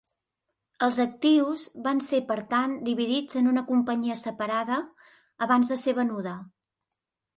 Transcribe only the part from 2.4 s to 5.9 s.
tant dividits en una companyia separada, abans de